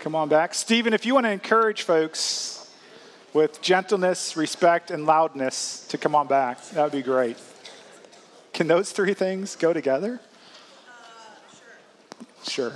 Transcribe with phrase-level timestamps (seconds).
[0.00, 0.54] Come on back.
[0.54, 2.70] Stephen, if you want to encourage folks
[3.34, 7.36] with gentleness, respect, and loudness to come on back, that would be great.
[8.52, 10.20] Can those three things go together?
[10.88, 12.70] Uh, sure.
[12.70, 12.72] Sure.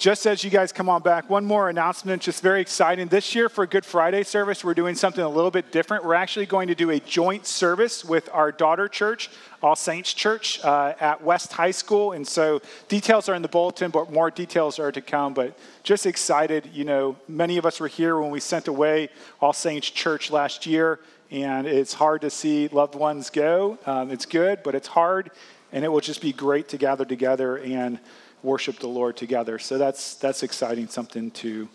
[0.00, 3.08] Just as you guys come on back, one more announcement, just very exciting.
[3.08, 6.06] This year for Good Friday service, we're doing something a little bit different.
[6.06, 9.28] We're actually going to do a joint service with our daughter church,
[9.62, 12.12] All Saints Church, uh, at West High School.
[12.12, 15.34] And so details are in the bulletin, but more details are to come.
[15.34, 19.52] But just excited, you know, many of us were here when we sent away All
[19.52, 23.78] Saints Church last year, and it's hard to see loved ones go.
[23.84, 25.30] Um, it's good, but it's hard,
[25.72, 28.00] and it will just be great to gather together and
[28.42, 29.58] worship the Lord together.
[29.58, 31.68] So that's, that's exciting, something to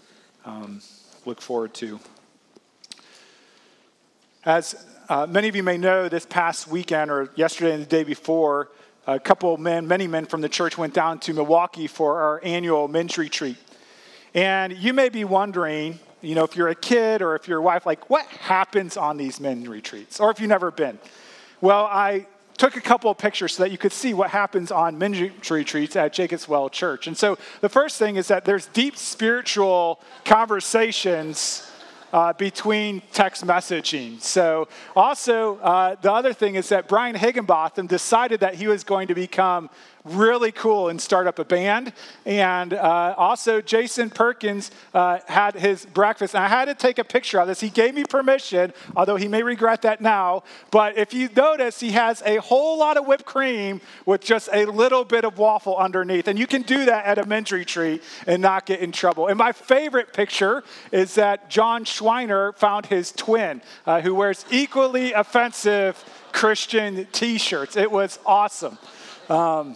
[0.46, 0.82] um,
[1.26, 2.00] look forward to.
[4.44, 8.04] As uh, many of you may know, this past weekend or yesterday and the day
[8.04, 8.70] before,
[9.08, 12.41] a couple of men, many men from the church went down to Milwaukee for our
[12.44, 13.58] annual men's retreat.
[14.34, 17.62] And you may be wondering, you know, if you're a kid or if you're a
[17.62, 20.20] wife, like what happens on these men's retreats?
[20.20, 20.98] Or if you've never been.
[21.62, 22.27] Well, I
[22.58, 25.96] took a couple of pictures so that you could see what happens on ministry retreats
[25.96, 27.08] at Jacob's Well Church.
[27.08, 31.70] And so the first thing is that there's deep spiritual conversations
[32.14, 34.22] uh, between text messaging.
[34.22, 39.10] So, also, uh, the other thing is that Brian Higginbotham decided that he was going
[39.10, 39.70] to become
[40.06, 41.92] really cool and start up a band.
[42.26, 46.36] And uh, also, Jason Perkins uh, had his breakfast.
[46.36, 47.60] And I had to take a picture of this.
[47.60, 50.44] He gave me permission, although he may regret that now.
[50.72, 54.66] But if you notice, he has a whole lot of whipped cream with just a
[54.66, 56.28] little bit of waffle underneath.
[56.28, 59.28] And you can do that at a men's retreat and not get in trouble.
[59.28, 65.14] And my favorite picture is that John Schweiner found his twin, uh, who wears equally
[65.14, 67.76] offensive Christian t shirts.
[67.76, 68.78] It was awesome.
[69.30, 69.76] Um,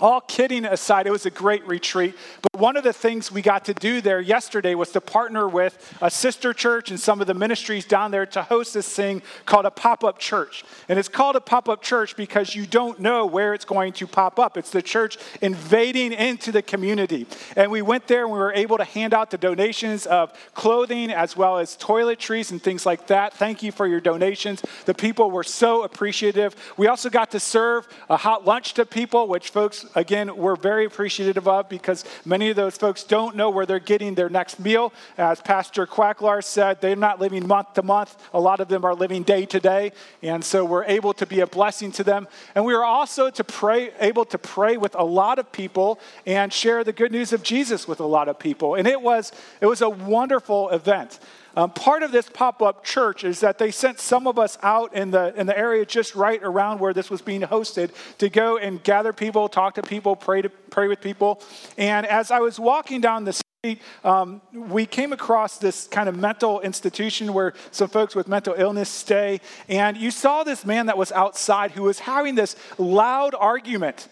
[0.00, 2.14] all kidding aside, it was a great retreat.
[2.42, 5.94] But one of the things we got to do there yesterday was to partner with
[6.00, 9.66] a sister church and some of the ministries down there to host this thing called
[9.66, 10.64] a pop up church.
[10.88, 14.06] And it's called a pop up church because you don't know where it's going to
[14.06, 14.56] pop up.
[14.56, 17.26] It's the church invading into the community.
[17.56, 21.10] And we went there and we were able to hand out the donations of clothing
[21.10, 23.34] as well as toiletries and things like that.
[23.34, 24.62] Thank you for your donations.
[24.86, 26.54] The people were so appreciative.
[26.76, 30.84] We also got to serve a hot lunch to people, which folks again, we're very
[30.84, 34.92] appreciative of because many of those folks don't know where they're getting their next meal.
[35.18, 38.16] As Pastor Quacklar said, they're not living month to month.
[38.32, 39.92] A lot of them are living day to day.
[40.22, 42.28] And so we're able to be a blessing to them.
[42.54, 46.52] And we are also to pray, able to pray with a lot of people and
[46.52, 48.74] share the good news of Jesus with a lot of people.
[48.74, 51.18] And it was, it was a wonderful event.
[51.56, 54.94] Um, part of this pop up church is that they sent some of us out
[54.94, 58.56] in the, in the area just right around where this was being hosted to go
[58.56, 61.42] and gather people, talk to people, pray, to, pray with people.
[61.76, 66.16] And as I was walking down the street, um, we came across this kind of
[66.16, 69.40] mental institution where some folks with mental illness stay.
[69.68, 74.08] And you saw this man that was outside who was having this loud argument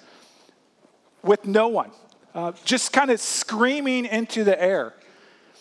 [1.22, 1.90] with no one,
[2.34, 4.94] uh, just kind of screaming into the air.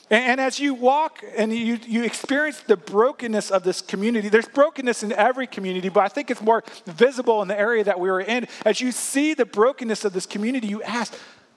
[0.10, 5.04] And, as you walk and you, you experience the brokenness of this community, there's brokenness
[5.04, 8.22] in every community, but I think it's more visible in the area that we were
[8.22, 8.48] in.
[8.66, 11.14] As you see the brokenness of this community, you ask,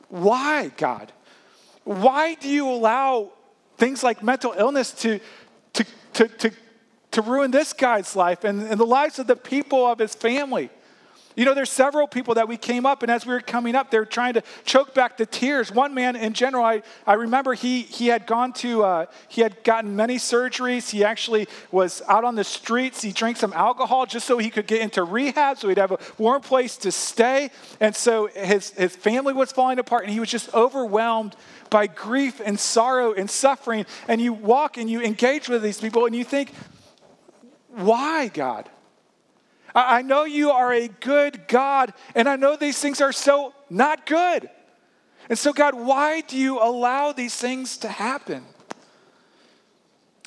[0.08, 1.12] why, God?
[1.84, 3.30] Why do you allow
[3.78, 5.20] things like mental illness to,
[5.74, 5.84] to,
[6.14, 6.50] to, to,
[7.12, 10.70] to ruin this guy's life and, and the lives of the people of his family?
[11.40, 13.90] You know, there's several people that we came up, and as we were coming up,
[13.90, 15.72] they were trying to choke back the tears.
[15.72, 19.64] One man in general, I, I remember he, he had gone to, uh, he had
[19.64, 20.90] gotten many surgeries.
[20.90, 23.00] He actually was out on the streets.
[23.00, 25.98] He drank some alcohol just so he could get into rehab, so he'd have a
[26.18, 27.48] warm place to stay.
[27.80, 31.36] And so his, his family was falling apart, and he was just overwhelmed
[31.70, 33.86] by grief and sorrow and suffering.
[34.08, 36.52] And you walk and you engage with these people, and you think,
[37.68, 38.68] why, God?
[39.74, 44.06] I know you are a good God, and I know these things are so not
[44.06, 44.48] good.
[45.28, 48.44] And so, God, why do you allow these things to happen?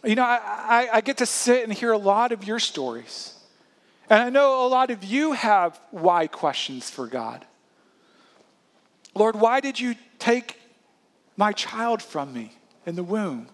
[0.03, 3.33] You know, I, I, get to sit and hear a lot of your stories.
[4.09, 7.45] And I know a lot of you have why questions for God.
[9.15, 10.59] Lord, why did you take
[11.37, 12.51] my child from me
[12.85, 13.47] in the womb?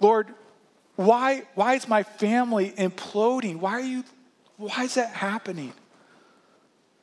[0.00, 0.28] Lord,
[0.96, 3.56] why, why is my family imploding?
[3.56, 4.04] Why are you,
[4.56, 5.72] why is that happening?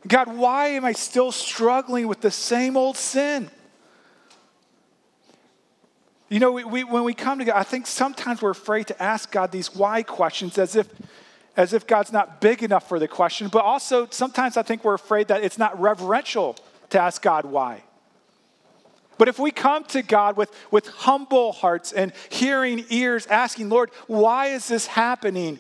[0.07, 3.49] God, why am I still struggling with the same old sin?
[6.29, 9.01] You know, we, we, when we come to God, I think sometimes we're afraid to
[9.01, 10.89] ask God these why questions as if,
[11.55, 14.95] as if God's not big enough for the question, but also sometimes I think we're
[14.95, 16.57] afraid that it's not reverential
[16.89, 17.83] to ask God why.
[19.19, 23.91] But if we come to God with, with humble hearts and hearing ears, asking, Lord,
[24.07, 25.59] why is this happening?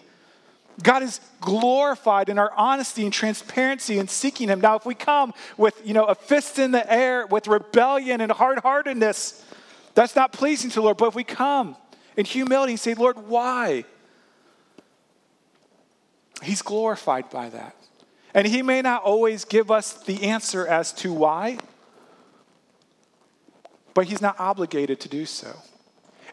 [0.81, 4.59] God is glorified in our honesty and transparency and seeking Him.
[4.59, 8.31] Now, if we come with, you know, a fist in the air, with rebellion and
[8.31, 9.45] hard-heartedness,
[9.93, 10.97] that's not pleasing to the Lord.
[10.97, 11.75] But if we come
[12.17, 13.85] in humility and say, Lord, why?
[16.41, 17.75] He's glorified by that.
[18.33, 21.59] And He may not always give us the answer as to why,
[23.93, 25.55] but He's not obligated to do so.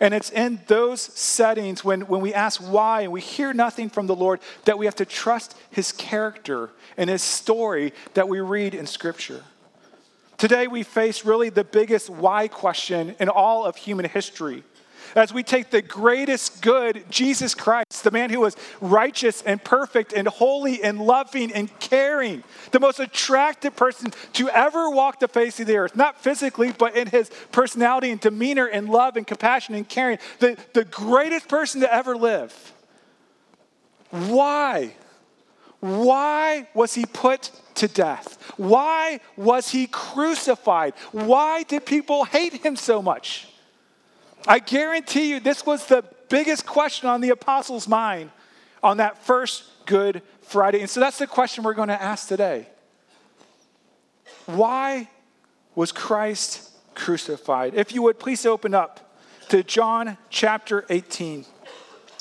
[0.01, 4.07] And it's in those settings when, when we ask why and we hear nothing from
[4.07, 8.75] the Lord that we have to trust His character and His story that we read
[8.75, 9.45] in Scripture.
[10.39, 14.65] Today, we face really the biggest why question in all of human history
[15.15, 20.13] as we take the greatest good, Jesus Christ, the man who was righteous and perfect
[20.13, 25.61] and holy and loving and caring, the most attractive person to ever walk the face
[25.61, 29.75] of the earth, not physically, but in his personality and demeanor and love and compassion
[29.75, 32.73] and caring, the, the greatest person to ever live.
[34.11, 34.95] Why?
[35.81, 38.39] Why was he put to death?
[38.57, 40.95] Why was he crucified?
[41.13, 43.49] Why did people hate him so much?
[44.47, 48.31] I guarantee you, this was the biggest question on the apostles' mind
[48.83, 50.81] on that first Good Friday.
[50.81, 52.67] And so that's the question we're going to ask today.
[54.47, 55.09] Why
[55.75, 57.75] was Christ crucified?
[57.75, 59.11] If you would please open up
[59.51, 61.45] to John chapter 18.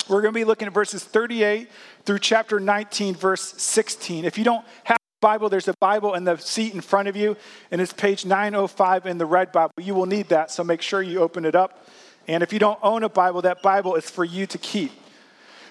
[0.10, 1.70] We're going to be looking at verses 38
[2.04, 4.26] through chapter 19, verse 16.
[4.26, 7.16] If you don't have a Bible, there's a Bible in the seat in front of
[7.16, 7.38] you,
[7.70, 9.72] and it's page 905 in the red Bible.
[9.78, 11.86] You will need that, so make sure you open it up.
[12.30, 14.92] And if you don't own a Bible, that Bible is for you to keep.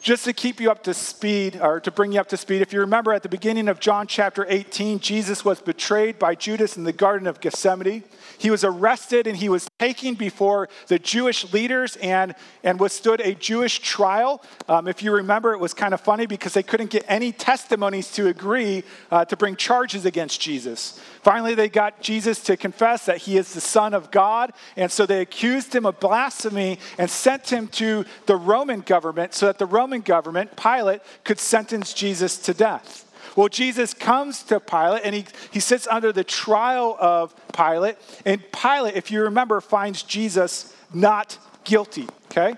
[0.01, 2.73] Just to keep you up to speed, or to bring you up to speed, if
[2.73, 6.85] you remember at the beginning of John chapter 18, Jesus was betrayed by Judas in
[6.85, 8.05] the Garden of Gethsemane.
[8.39, 13.35] He was arrested and he was taken before the Jewish leaders and, and withstood a
[13.35, 14.43] Jewish trial.
[14.69, 18.13] Um, if you remember, it was kind of funny because they couldn't get any testimonies
[18.13, 21.01] to agree uh, to bring charges against Jesus.
[21.23, 25.05] Finally, they got Jesus to confess that he is the Son of God, and so
[25.05, 29.67] they accused him of blasphemy and sent him to the Roman government so that the
[29.67, 33.05] Roman government, Pilate, could sentence Jesus to death.
[33.37, 37.97] Well, Jesus comes to Pilate and he, he sits under the trial of Pilate.
[38.25, 42.57] And Pilate, if you remember, finds Jesus not guilty, okay?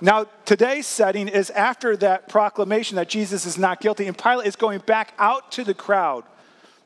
[0.00, 4.56] Now, today's setting is after that proclamation that Jesus is not guilty, and Pilate is
[4.56, 6.24] going back out to the crowd,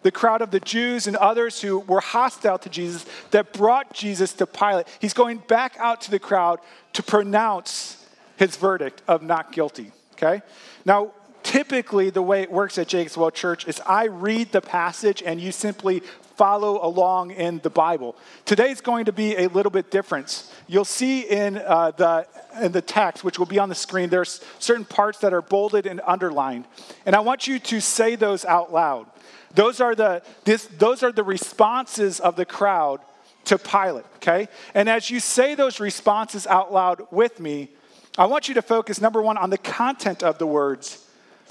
[0.03, 4.32] the crowd of the Jews and others who were hostile to Jesus that brought Jesus
[4.35, 4.87] to Pilate.
[5.00, 6.61] He's going back out to the crowd
[6.93, 7.98] to pronounce
[8.38, 10.43] his verdict of not guilty, okay?
[10.85, 11.12] Now,
[11.43, 15.40] typically the way it works at Jacob's Well Church is I read the passage and
[15.40, 16.02] you simply
[16.37, 18.14] follow along in the Bible.
[18.44, 20.49] Today's going to be a little bit different.
[20.69, 22.29] You'll see in, uh, the,
[22.62, 25.84] in the text, which will be on the screen, there's certain parts that are bolded
[25.84, 26.67] and underlined.
[27.05, 29.06] And I want you to say those out loud.
[29.55, 33.00] Those are the, this, those are the responses of the crowd
[33.46, 34.49] to Pilate, okay?
[34.75, 37.70] And as you say those responses out loud with me,
[38.19, 41.09] I want you to focus, number one, on the content of the words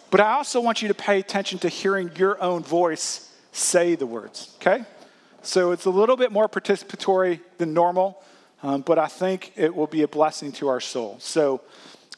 [0.09, 4.05] but I also want you to pay attention to hearing your own voice say the
[4.05, 4.85] words, okay?
[5.41, 8.23] So it's a little bit more participatory than normal,
[8.63, 11.17] um, but I think it will be a blessing to our soul.
[11.19, 11.61] So,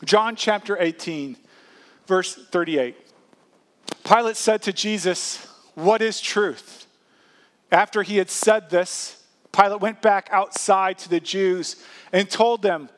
[0.06, 1.36] John chapter 18,
[2.08, 2.96] verse 38.
[4.04, 6.86] Pilate said to Jesus, What is truth?
[7.72, 12.90] After he had said this, Pilate went back outside to the Jews and told them,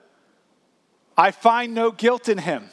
[1.18, 2.70] I find no guilt in him.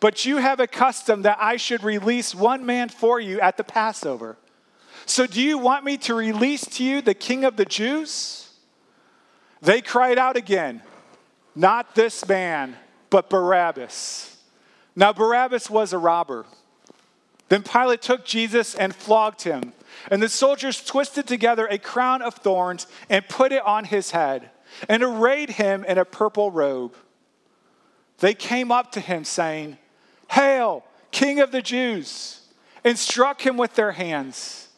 [0.00, 3.64] But you have a custom that I should release one man for you at the
[3.64, 4.36] Passover.
[5.06, 8.50] So do you want me to release to you the king of the Jews?
[9.60, 10.82] They cried out again,
[11.54, 12.76] Not this man,
[13.10, 14.36] but Barabbas.
[14.94, 16.44] Now, Barabbas was a robber.
[17.48, 19.72] Then Pilate took Jesus and flogged him.
[20.10, 24.50] And the soldiers twisted together a crown of thorns and put it on his head
[24.88, 26.94] and arrayed him in a purple robe.
[28.22, 29.78] They came up to him, saying,
[30.30, 32.40] Hail, King of the Jews,
[32.84, 34.68] and struck him with their hands.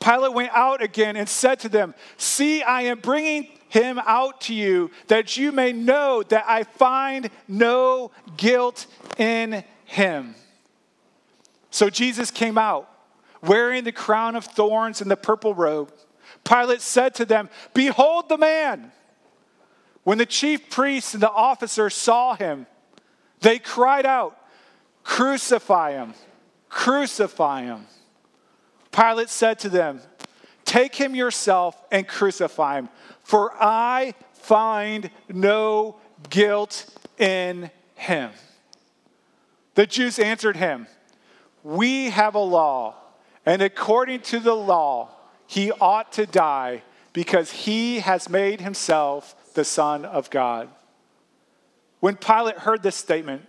[0.00, 4.54] Pilate went out again and said to them, See, I am bringing him out to
[4.54, 10.34] you that you may know that I find no guilt in him.
[11.70, 12.86] So Jesus came out
[13.40, 15.90] wearing the crown of thorns and the purple robe.
[16.44, 18.92] Pilate said to them, Behold the man.
[20.04, 22.66] When the chief priests and the officers saw him,
[23.40, 24.36] they cried out,
[25.02, 26.14] Crucify him!
[26.68, 27.86] Crucify him!
[28.92, 30.00] Pilate said to them,
[30.64, 32.88] Take him yourself and crucify him,
[33.22, 35.96] for I find no
[36.28, 36.86] guilt
[37.18, 38.30] in him.
[39.74, 40.86] The Jews answered him,
[41.62, 42.94] We have a law,
[43.46, 45.10] and according to the law,
[45.46, 46.82] he ought to die
[47.12, 50.68] because he has made himself the Son of God.
[52.00, 53.46] When Pilate heard this statement,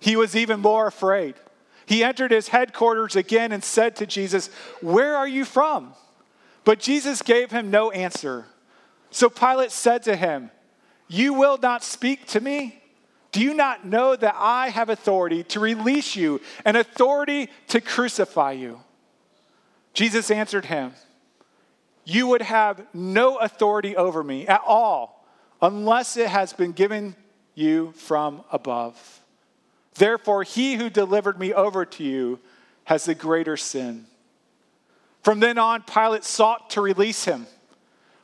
[0.00, 1.34] he was even more afraid.
[1.86, 4.48] He entered his headquarters again and said to Jesus,
[4.80, 5.94] Where are you from?
[6.64, 8.46] But Jesus gave him no answer.
[9.10, 10.50] So Pilate said to him,
[11.08, 12.82] You will not speak to me?
[13.30, 18.52] Do you not know that I have authority to release you and authority to crucify
[18.52, 18.80] you?
[19.94, 20.92] Jesus answered him,
[22.04, 25.26] You would have no authority over me at all
[25.60, 27.16] unless it has been given
[27.54, 29.20] you from above.
[29.94, 32.40] Therefore, he who delivered me over to you
[32.84, 34.06] has the greater sin.
[35.22, 37.46] From then on, Pilate sought to release him.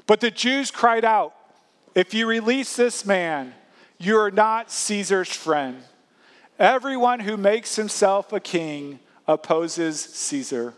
[0.06, 1.34] But the Jews cried out,
[1.94, 3.54] If you release this man,
[3.98, 5.82] you are not Caesar's friend.
[6.58, 10.74] Everyone who makes himself a king opposes Caesar.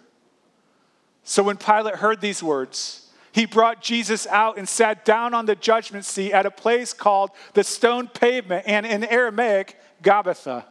[1.22, 5.54] So when Pilate heard these words, he brought Jesus out and sat down on the
[5.54, 10.64] judgment seat at a place called the stone pavement and in Aramaic, Gabbatha.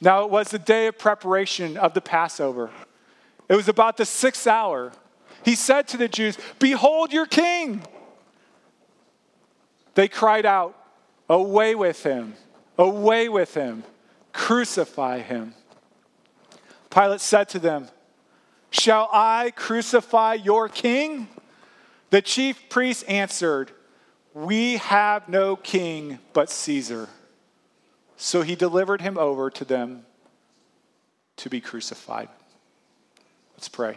[0.00, 2.70] Now it was the day of preparation of the Passover.
[3.48, 4.92] It was about the sixth hour.
[5.44, 7.82] He said to the Jews, Behold your king.
[9.94, 10.76] They cried out,
[11.28, 12.34] Away with him,
[12.76, 13.84] away with him,
[14.32, 15.54] crucify him.
[16.90, 17.88] Pilate said to them,
[18.78, 21.28] Shall I crucify your king?
[22.10, 23.70] The chief priests answered,
[24.34, 27.08] We have no king but Caesar.
[28.18, 30.04] So he delivered him over to them
[31.38, 32.28] to be crucified.
[33.54, 33.96] Let's pray.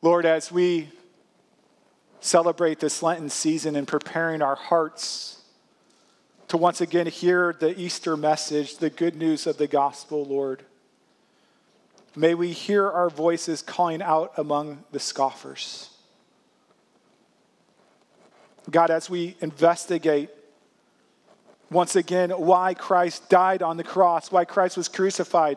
[0.00, 0.88] Lord, as we
[2.18, 5.41] celebrate this Lenten season and preparing our hearts
[6.52, 10.62] to once again hear the Easter message, the good news of the gospel, Lord,
[12.14, 15.88] may we hear our voices calling out among the scoffers.
[18.70, 20.28] God, as we investigate
[21.70, 25.56] once again why Christ died on the cross, why Christ was crucified.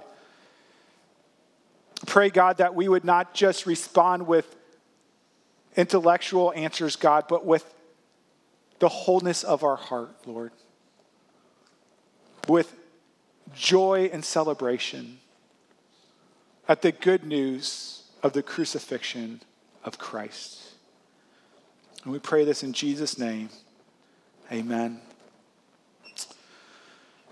[2.05, 4.55] Pray, God, that we would not just respond with
[5.75, 7.65] intellectual answers, God, but with
[8.79, 10.53] the wholeness of our heart, Lord.
[12.47, 12.75] With
[13.53, 15.19] joy and celebration
[16.67, 19.41] at the good news of the crucifixion
[19.83, 20.61] of Christ.
[22.03, 23.49] And we pray this in Jesus' name.
[24.51, 24.99] Amen.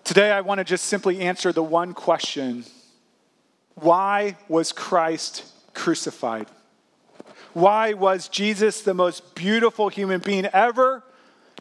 [0.04, 2.66] Today, I want to just simply answer the one question
[3.76, 6.48] Why was Christ crucified?
[7.54, 11.04] Why was Jesus the most beautiful human being ever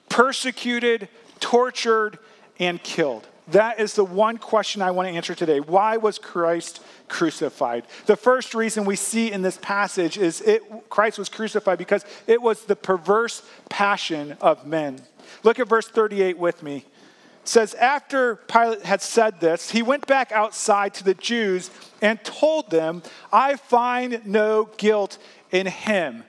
[0.08, 2.18] persecuted, tortured,
[2.58, 3.26] and killed?
[3.48, 5.58] That is the one question I want to answer today.
[5.58, 7.84] Why was Christ crucified?
[8.06, 12.40] The first reason we see in this passage is it, Christ was crucified because it
[12.40, 15.00] was the perverse passion of men.
[15.42, 16.84] Look at verse 38 with me
[17.44, 21.70] says, After Pilate had said this, he went back outside to the Jews
[22.00, 25.18] and told them, I find no guilt
[25.50, 26.24] in him.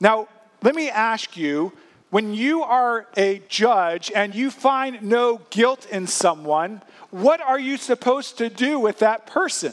[0.00, 0.28] Now,
[0.62, 1.72] let me ask you
[2.14, 6.80] when you are a judge and you find no guilt in someone,
[7.10, 9.72] what are you supposed to do with that person?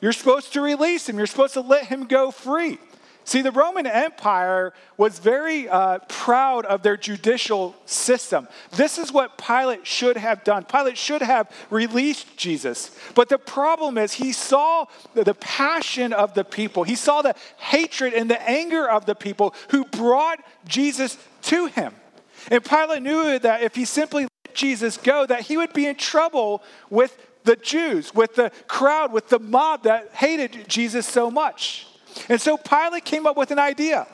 [0.00, 2.78] You're supposed to release him, you're supposed to let him go free.
[3.24, 8.48] See, the Roman Empire was very uh, proud of their judicial system.
[8.72, 10.64] This is what Pilate should have done.
[10.64, 12.90] Pilate should have released Jesus.
[13.14, 18.12] But the problem is, he saw the passion of the people, he saw the hatred
[18.12, 21.94] and the anger of the people who brought Jesus to him.
[22.50, 25.94] And Pilate knew that if he simply let Jesus go, that he would be in
[25.94, 31.86] trouble with the Jews, with the crowd, with the mob that hated Jesus so much.
[32.28, 34.06] And so Pilate came up with an idea.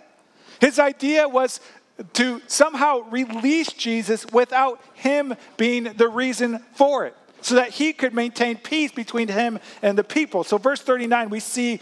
[0.61, 1.61] His idea was
[2.15, 8.15] to somehow release Jesus without him being the reason for it, so that he could
[8.15, 10.45] maintain peace between him and the people.
[10.45, 11.81] So, verse 39, we see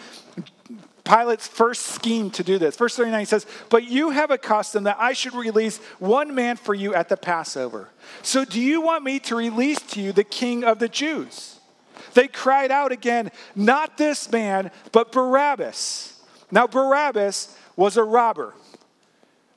[1.04, 2.76] Pilate's first scheme to do this.
[2.76, 6.74] Verse 39 says, But you have a custom that I should release one man for
[6.74, 7.90] you at the Passover.
[8.22, 11.55] So, do you want me to release to you the king of the Jews?
[12.16, 16.18] They cried out again, Not this man, but Barabbas.
[16.50, 18.54] Now, Barabbas was a robber.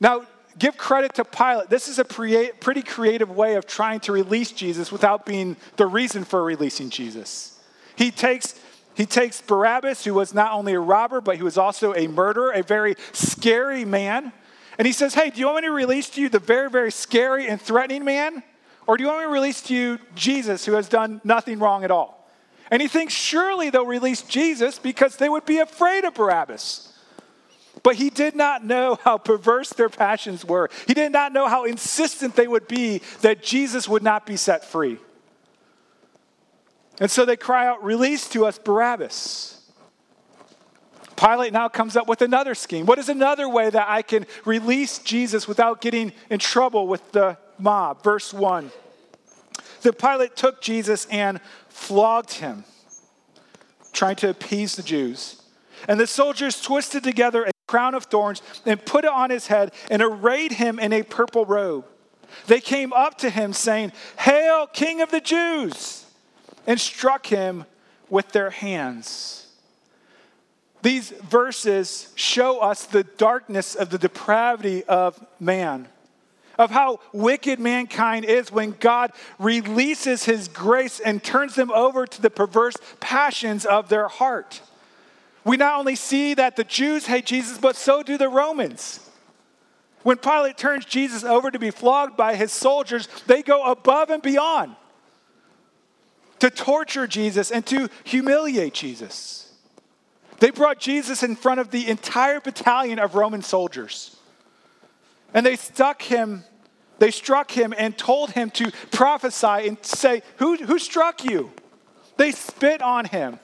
[0.02, 0.26] Now,
[0.58, 1.70] give credit to Pilate.
[1.70, 6.26] This is a pretty creative way of trying to release Jesus without being the reason
[6.26, 7.58] for releasing Jesus.
[7.96, 8.60] He takes
[8.96, 12.52] he takes Barabbas, who was not only a robber, but he was also a murderer,
[12.52, 14.34] a very scary man.
[14.78, 16.92] And he says, Hey, do you want me to release to you the very, very
[16.92, 18.44] scary and threatening man?
[18.86, 21.86] Or do you want me to release to you Jesus, who has done nothing wrong
[21.86, 22.19] at all?
[22.72, 26.94] And he thinks surely they'll release Jesus because they would be afraid of Barabbas.
[27.82, 30.70] But he did not know how perverse their passions were.
[30.88, 34.66] He did not know how insistent they would be that Jesus would not be set
[34.66, 34.98] free.
[37.00, 39.56] And so they cry out, Release to us Barabbas.
[41.16, 42.86] Pilate now comes up with another scheme.
[42.86, 47.38] What is another way that I can release Jesus without getting in trouble with the
[47.60, 48.04] mob.
[48.04, 48.72] Verse 1.
[49.82, 51.40] The Pilate took Jesus and
[51.80, 52.66] flogged him,
[53.94, 55.42] trying to appease the Jews.
[55.88, 59.74] And the soldiers twisted together a crown of thorns and put it on his head
[59.90, 61.86] and arrayed him in a purple robe.
[62.48, 66.06] They came up to him, saying, Hail, King of the Jews!
[66.68, 67.66] and struck him
[68.10, 69.48] with their hands.
[70.84, 75.88] These verses show us the darkness of the depravity of man
[76.60, 82.22] of how wicked mankind is when God releases his grace and turns them over to
[82.22, 84.62] the perverse passions of their heart.
[85.46, 89.00] We not only see that the Jews hate Jesus, but so do the Romans.
[90.04, 94.22] When Pilate turns Jesus over to be flogged by his soldiers, they go above and
[94.22, 94.76] beyond
[96.40, 99.54] to torture Jesus and to humiliate Jesus.
[100.40, 104.19] They brought Jesus in front of the entire battalion of Roman soldiers.
[105.34, 106.44] And they stuck him
[107.00, 111.52] they struck him and told him to prophesy and say, Who, who struck you?
[112.18, 113.40] They spit on him.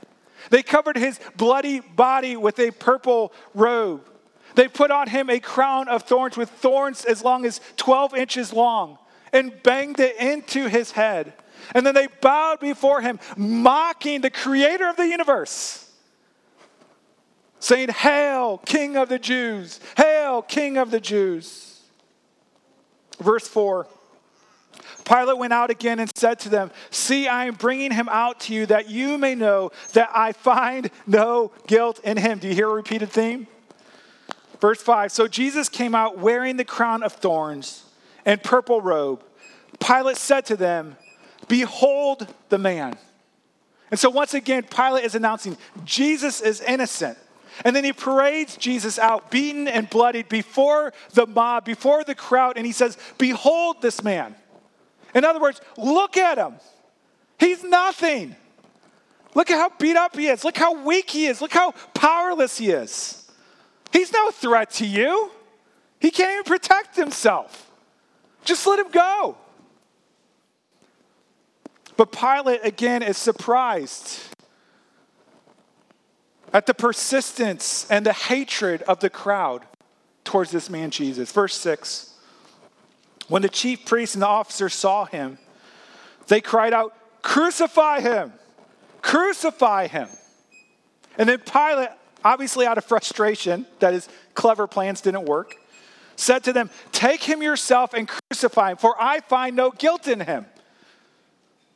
[0.51, 4.07] They covered his bloody body with a purple robe.
[4.53, 8.53] They put on him a crown of thorns with thorns as long as 12 inches
[8.53, 8.99] long
[9.33, 11.33] and banged it into his head.
[11.73, 15.89] And then they bowed before him, mocking the creator of the universe,
[17.59, 19.79] saying, Hail, King of the Jews!
[19.97, 21.74] Hail, King of the Jews!
[23.19, 23.87] Verse 4
[25.05, 28.53] Pilate went out again and said to them, See, I am bringing him out to
[28.53, 32.39] you that you may know that I find no guilt in him.
[32.39, 33.47] Do you hear a repeated theme?
[34.59, 37.83] Verse 5 So Jesus came out wearing the crown of thorns
[38.25, 39.23] and purple robe.
[39.79, 40.97] Pilate said to them,
[41.47, 42.97] Behold the man.
[43.91, 47.17] And so once again, Pilate is announcing Jesus is innocent.
[47.63, 52.57] And then he parades Jesus out, beaten and bloodied, before the mob, before the crowd,
[52.57, 54.35] and he says, Behold this man.
[55.13, 56.55] In other words, look at him.
[57.39, 58.35] He's nothing.
[59.33, 60.43] Look at how beat up he is.
[60.43, 61.41] Look how weak he is.
[61.41, 63.29] Look how powerless he is.
[63.91, 65.31] He's no threat to you.
[65.99, 67.71] He can't even protect himself.
[68.43, 69.37] Just let him go.
[71.97, 74.34] But Pilate, again, is surprised
[76.55, 79.63] at the persistence and the hatred of the crowd
[80.23, 81.29] towards this man Jesus.
[81.29, 82.13] Verse 6
[83.27, 85.37] When the chief priests and the officers saw him,
[86.27, 88.31] they cried out, Crucify him!
[89.01, 90.07] Crucify him!
[91.17, 91.89] And then Pilate,
[92.23, 95.57] obviously out of frustration that his clever plans didn't work,
[96.15, 100.21] said to them, Take him yourself and crucify him, for I find no guilt in
[100.21, 100.45] him.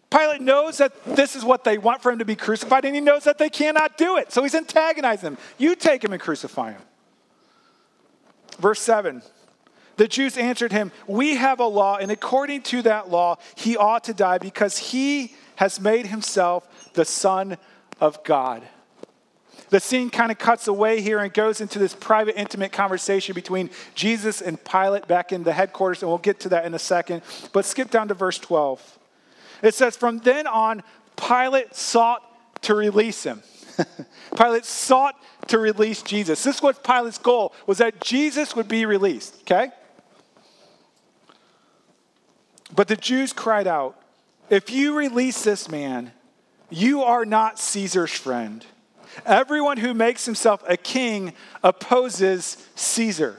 [0.10, 3.02] Pilate knows that this is what they want for him to be crucified, and he
[3.02, 4.32] knows that they cannot do it.
[4.32, 5.38] So he's antagonizing them.
[5.58, 6.82] You take him and crucify him.
[8.60, 9.22] Verse 7
[9.98, 14.04] The Jews answered him, We have a law, and according to that law, he ought
[14.06, 17.58] to die because he has made himself the Son
[18.02, 18.64] of God.
[19.70, 23.70] The scene kind of cuts away here and goes into this private, intimate conversation between
[23.94, 27.22] Jesus and Pilate back in the headquarters, and we'll get to that in a second.
[27.54, 28.99] But skip down to verse 12.
[29.62, 30.84] It says, From then on,
[31.16, 32.24] Pilate sought
[32.64, 33.44] to release him.
[34.38, 35.16] Pilate sought
[35.48, 36.44] to release Jesus.
[36.44, 39.72] This was Pilate's goal, was that Jesus would be released, okay?
[42.76, 44.00] But the Jews cried out,
[44.50, 46.12] If you release this man,
[46.70, 48.66] you are not Caesar's friend.
[49.26, 53.38] Everyone who makes himself a king opposes Caesar.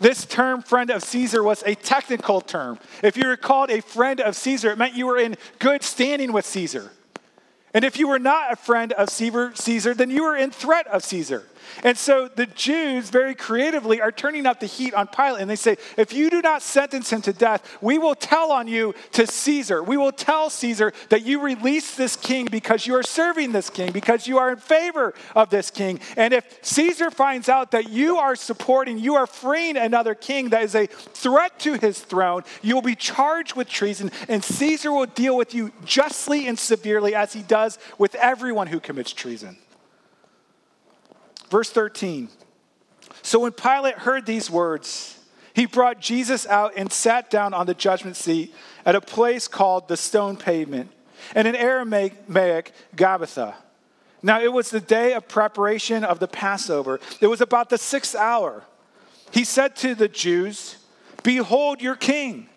[0.00, 2.78] This term, friend of Caesar, was a technical term.
[3.02, 6.32] If you were called a friend of Caesar, it meant you were in good standing
[6.32, 6.92] with Caesar.
[7.74, 11.04] And if you were not a friend of Caesar, then you were in threat of
[11.04, 11.44] Caesar.
[11.82, 15.56] And so the Jews very creatively are turning up the heat on Pilate and they
[15.56, 19.26] say, if you do not sentence him to death, we will tell on you to
[19.26, 19.82] Caesar.
[19.82, 23.92] We will tell Caesar that you release this king because you are serving this king,
[23.92, 26.00] because you are in favor of this king.
[26.16, 30.62] And if Caesar finds out that you are supporting, you are freeing another king that
[30.62, 35.06] is a threat to his throne, you will be charged with treason, and Caesar will
[35.06, 39.56] deal with you justly and severely as he does with everyone who commits treason.
[41.50, 42.28] Verse 13.
[43.22, 45.18] So when Pilate heard these words,
[45.54, 48.54] he brought Jesus out and sat down on the judgment seat
[48.86, 50.90] at a place called the stone pavement,
[51.34, 52.28] and in Aramaic,
[52.96, 53.54] Gabbatha.
[54.22, 57.00] Now it was the day of preparation of the Passover.
[57.20, 58.64] It was about the sixth hour.
[59.30, 60.76] He said to the Jews,
[61.22, 62.48] Behold your king.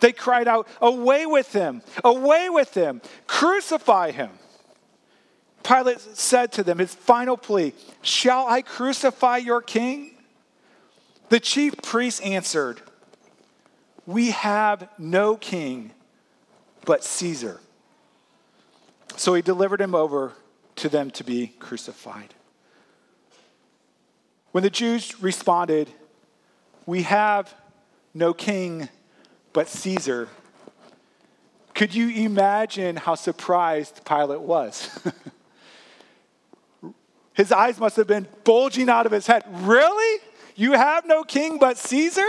[0.00, 1.82] They cried out, Away with him!
[2.02, 3.00] Away with him!
[3.26, 4.30] Crucify him!
[5.72, 10.10] Pilate said to them, his final plea, Shall I crucify your king?
[11.30, 12.82] The chief priests answered,
[14.04, 15.92] We have no king
[16.84, 17.58] but Caesar.
[19.16, 20.34] So he delivered him over
[20.76, 22.34] to them to be crucified.
[24.50, 25.88] When the Jews responded,
[26.84, 27.54] We have
[28.12, 28.90] no king
[29.54, 30.28] but Caesar,
[31.74, 34.90] could you imagine how surprised Pilate was?
[37.34, 39.44] His eyes must have been bulging out of his head.
[39.48, 40.20] Really?
[40.54, 42.28] You have no king but Caesar?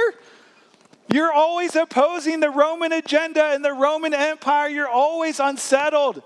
[1.11, 4.69] You're always opposing the Roman agenda and the Roman Empire.
[4.69, 6.23] You're always unsettled.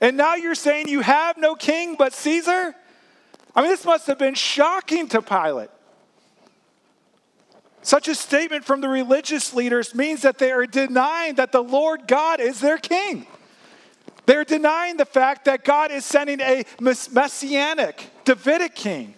[0.00, 2.74] And now you're saying you have no king but Caesar?
[3.54, 5.70] I mean, this must have been shocking to Pilate.
[7.82, 12.06] Such a statement from the religious leaders means that they are denying that the Lord
[12.06, 13.26] God is their king.
[14.28, 19.14] They're denying the fact that God is sending a messianic, Davidic king.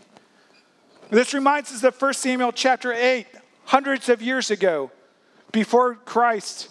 [1.11, 3.27] This reminds us of 1 Samuel chapter 8,
[3.65, 4.93] hundreds of years ago,
[5.51, 6.71] before Christ,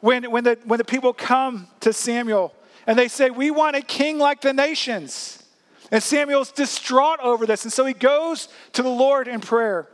[0.00, 2.52] when, when, the, when the people come to Samuel
[2.86, 5.42] and they say, We want a king like the nations.
[5.90, 7.64] And Samuel's distraught over this.
[7.64, 9.88] And so he goes to the Lord in prayer.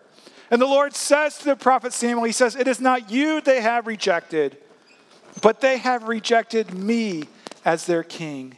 [0.51, 3.61] And the Lord says to the prophet Samuel, He says, It is not you they
[3.61, 4.57] have rejected,
[5.41, 7.29] but they have rejected me
[7.65, 8.57] as their king.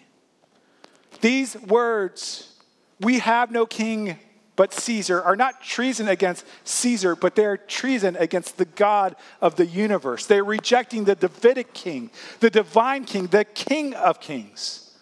[1.20, 2.54] These words,
[3.00, 4.18] we have no king
[4.56, 9.56] but Caesar, are not treason against Caesar, but they are treason against the God of
[9.56, 10.26] the universe.
[10.26, 14.96] They're rejecting the Davidic king, the divine king, the king of kings.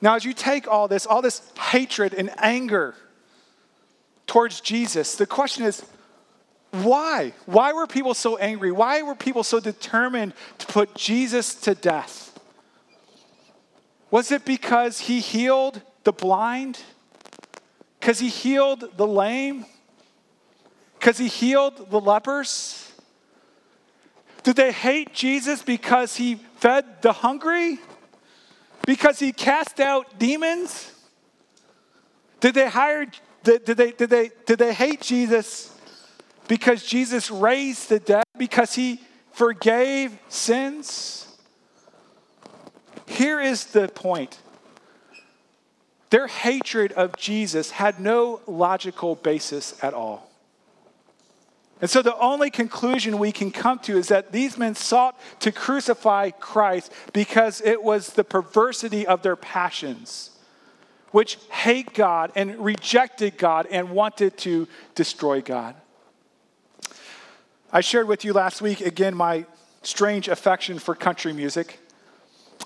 [0.00, 2.94] Now, as you take all this, all this hatred and anger
[4.26, 5.84] towards Jesus, the question is
[6.72, 7.34] why?
[7.44, 8.72] Why were people so angry?
[8.72, 12.38] Why were people so determined to put Jesus to death?
[14.10, 16.80] Was it because he healed the blind?
[18.00, 19.66] Because he healed the lame?
[20.98, 22.90] Because he healed the lepers?
[24.42, 27.78] Did they hate Jesus because he fed the hungry?
[28.86, 30.90] Because he cast out demons?
[32.40, 33.06] Did they hire
[33.44, 35.71] did, did, they, did, they, did they hate Jesus
[36.48, 39.00] because Jesus raised the dead, because he
[39.32, 41.26] forgave sins.
[43.06, 44.38] Here is the point
[46.10, 50.30] their hatred of Jesus had no logical basis at all.
[51.80, 55.50] And so the only conclusion we can come to is that these men sought to
[55.50, 60.30] crucify Christ because it was the perversity of their passions,
[61.12, 65.74] which hate God and rejected God and wanted to destroy God.
[67.74, 69.46] I shared with you last week, again, my
[69.80, 71.78] strange affection for country music.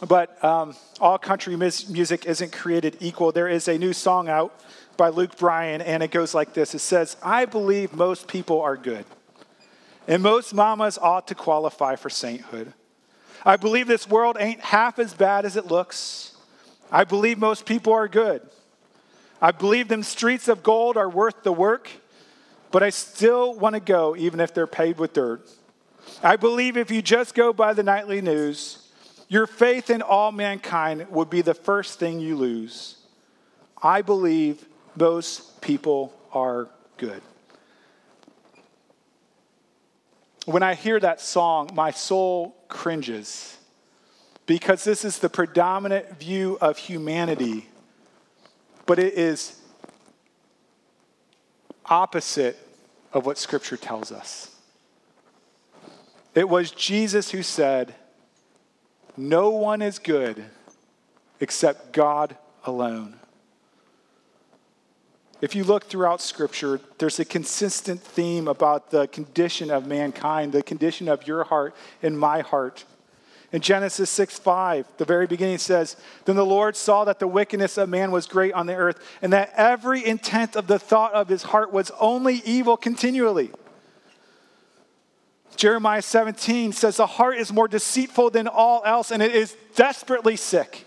[0.07, 3.31] But um, all country music isn't created equal.
[3.31, 4.53] There is a new song out
[4.97, 8.77] by Luke Bryan, and it goes like this It says, I believe most people are
[8.77, 9.05] good,
[10.09, 12.73] and most mamas ought to qualify for sainthood.
[13.45, 16.37] I believe this world ain't half as bad as it looks.
[16.91, 18.43] I believe most people are good.
[19.41, 21.91] I believe them streets of gold are worth the work
[22.77, 25.49] but I still want to go even if they're paved with dirt.
[26.23, 28.87] I believe if you just go by the nightly news,
[29.29, 32.99] your faith in all mankind would be the first thing you lose.
[33.83, 34.63] I believe
[34.95, 37.23] those people are good.
[40.45, 43.57] When I hear that song, my soul cringes
[44.45, 47.71] because this is the predominant view of humanity,
[48.85, 49.59] but it is
[51.87, 52.65] opposite
[53.17, 54.55] of what Scripture tells us.
[56.35, 57.95] It was Jesus who said,
[59.17, 60.45] No one is good
[61.41, 63.19] except God alone.
[65.41, 70.63] if you look throughout Scripture, there's a consistent theme about the condition of mankind, the
[70.63, 72.85] condition of your heart and my heart.
[73.53, 77.79] In Genesis 6 5, the very beginning says, Then the Lord saw that the wickedness
[77.79, 81.29] of man was great on the earth, and that every intent of the thought of
[81.29, 83.51] his heart was only evil continually.
[85.57, 90.37] Jeremiah 17 says, The heart is more deceitful than all else, and it is desperately
[90.37, 90.85] sick.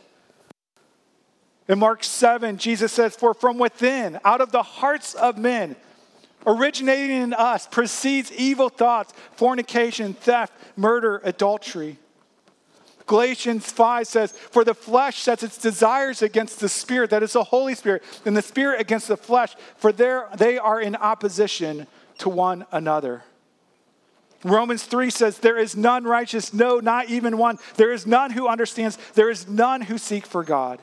[1.67, 5.75] In Mark 7, Jesus says, For from within, out of the hearts of men,
[6.45, 11.97] originating in us, proceeds evil thoughts, fornication, theft, murder, adultery.
[13.09, 17.43] Galatians 5 says, For the flesh sets its desires against the spirit, that is the
[17.43, 21.87] Holy Spirit, and the spirit against the flesh, for there they are in opposition
[22.19, 23.23] to one another.
[24.43, 27.57] Romans 3 says, There is none righteous, no, not even one.
[27.77, 30.79] There is none who understands, there is none who seek for God.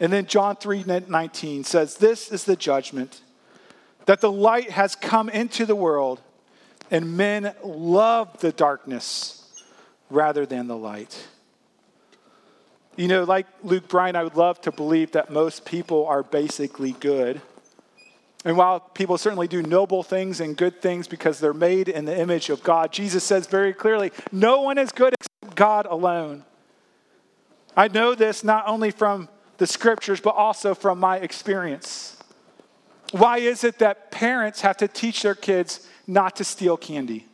[0.00, 3.20] And then John 3 19 says, This is the judgment
[4.06, 6.20] that the light has come into the world,
[6.90, 9.47] and men love the darkness
[10.10, 11.26] rather than the light.
[12.96, 16.92] You know, like Luke Bryan, I would love to believe that most people are basically
[16.92, 17.40] good.
[18.44, 22.18] And while people certainly do noble things and good things because they're made in the
[22.18, 26.44] image of God, Jesus says very clearly no one is good except God alone.
[27.76, 32.16] I know this not only from the scriptures, but also from my experience.
[33.12, 37.26] Why is it that parents have to teach their kids not to steal candy?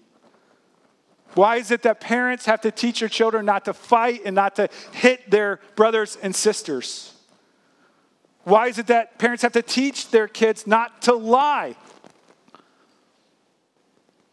[1.35, 4.57] Why is it that parents have to teach their children not to fight and not
[4.57, 7.13] to hit their brothers and sisters?
[8.45, 11.77] Why is it that parents have to teach their kids not to lie?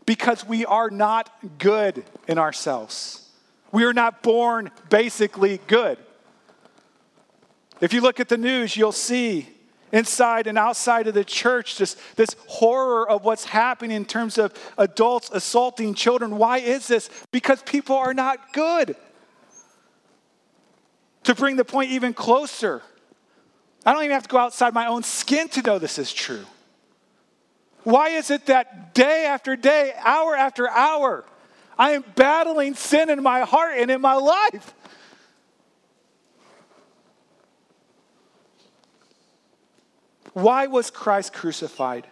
[0.06, 3.30] Because we are not good in ourselves.
[3.72, 5.98] We are not born basically good.
[7.80, 9.48] If you look at the news, you'll see
[9.92, 14.54] inside and outside of the church, just this horror of what's happening in terms of
[14.78, 16.38] adults assaulting children.
[16.38, 17.10] Why is this?
[17.32, 18.96] Because people are not good.
[21.26, 22.82] To bring the point even closer,
[23.86, 26.46] I don't even have to go outside my own skin to know this is true.
[27.84, 31.26] Why is it that day after day, hour after hour,
[31.78, 34.74] I am battling sin in my heart and in my life?
[40.34, 42.08] Why was Christ crucified?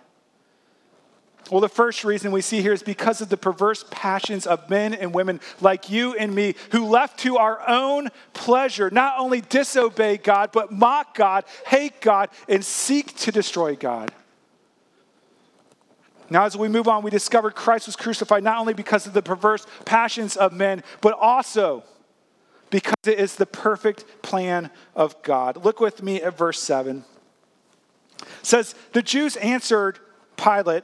[1.50, 4.94] Well, the first reason we see here is because of the perverse passions of men
[4.94, 10.18] and women like you and me who left to our own pleasure not only disobey
[10.18, 14.12] God, but mock God, hate God, and seek to destroy God.
[16.30, 19.24] Now, as we move on, we discover Christ was crucified not only because of the
[19.24, 21.84] perverse passions of men, but also
[22.70, 25.66] because it is the perfect plan of God.
[25.66, 27.04] Look with me at verse 7
[28.42, 30.00] says, The Jews answered
[30.38, 30.84] Pilate,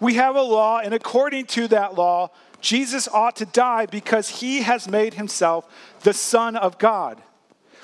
[0.00, 4.62] We have a law, and according to that law, Jesus ought to die because he
[4.62, 5.66] has made himself
[6.02, 7.20] the Son of God.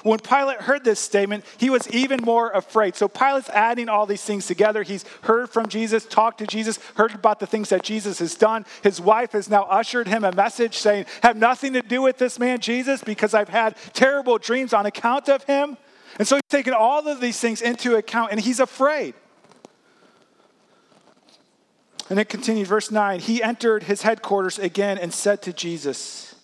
[0.03, 2.95] When Pilate heard this statement, he was even more afraid.
[2.95, 4.85] So Pilate's adding all these things together.
[4.85, 8.67] He's heard from Jesus, talked to Jesus, heard about the things that Jesus has done.
[8.83, 12.39] His wife has now ushered him a message saying, Have nothing to do with this
[12.39, 15.77] man, Jesus, because I've had terrible dreams on account of him.
[16.19, 19.15] And so he's taken all of these things into account and he's afraid.
[22.09, 23.21] And it continues, verse 9.
[23.21, 26.35] He entered his headquarters again and said to Jesus,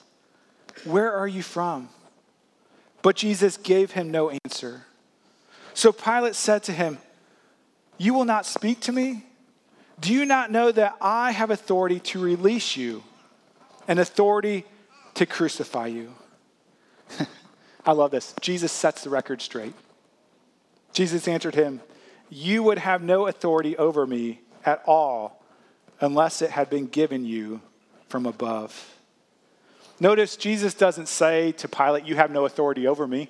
[0.84, 1.88] Where are you from?
[3.00, 4.84] But Jesus gave him no answer.
[5.74, 6.98] So Pilate said to him,
[7.96, 9.24] You will not speak to me?
[10.00, 13.04] Do you not know that I have authority to release you
[13.86, 14.64] and authority
[15.14, 16.12] to crucify you?
[17.84, 18.34] I love this.
[18.40, 19.74] Jesus sets the record straight.
[20.92, 21.80] Jesus answered him,
[22.28, 25.42] You would have no authority over me at all
[26.00, 27.60] unless it had been given you
[28.08, 28.94] from above.
[29.98, 33.28] Notice Jesus doesn't say to Pilate, You have no authority over me.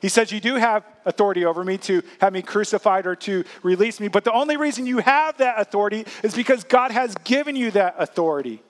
[0.00, 3.98] He says, You do have authority over me to have me crucified or to release
[3.98, 7.70] me, but the only reason you have that authority is because God has given you
[7.72, 8.62] that authority.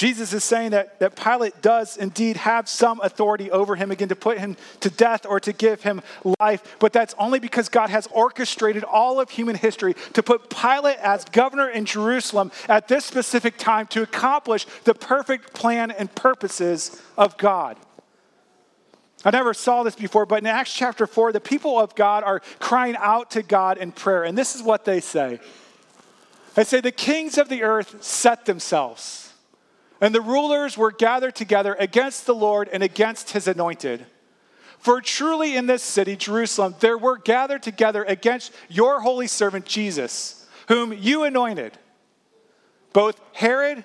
[0.00, 4.16] Jesus is saying that, that Pilate does indeed have some authority over him, again, to
[4.16, 6.00] put him to death or to give him
[6.40, 10.96] life, but that's only because God has orchestrated all of human history to put Pilate
[11.00, 16.98] as governor in Jerusalem at this specific time to accomplish the perfect plan and purposes
[17.18, 17.76] of God.
[19.22, 22.40] I never saw this before, but in Acts chapter 4, the people of God are
[22.58, 25.40] crying out to God in prayer, and this is what they say.
[26.54, 29.29] They say, The kings of the earth set themselves
[30.00, 34.06] and the rulers were gathered together against the Lord and against his anointed.
[34.78, 40.46] For truly in this city, Jerusalem, there were gathered together against your holy servant Jesus,
[40.68, 41.76] whom you anointed,
[42.94, 43.84] both Herod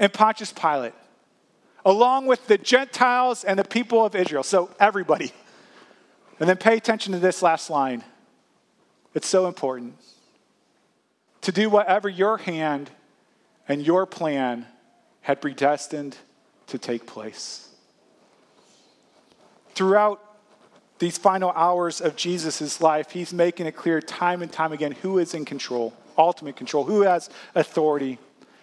[0.00, 0.94] and Pontius Pilate,
[1.84, 4.42] along with the Gentiles and the people of Israel.
[4.42, 5.32] So, everybody.
[6.40, 8.02] And then pay attention to this last line.
[9.14, 9.96] It's so important.
[11.42, 12.90] To do whatever your hand
[13.68, 14.66] and your plan
[15.22, 16.16] had predestined
[16.66, 17.68] to take place.
[19.74, 20.20] Throughout
[20.98, 25.18] these final hours of Jesus' life, he's making it clear time and time again who
[25.18, 28.18] is in control, ultimate control, who has authority.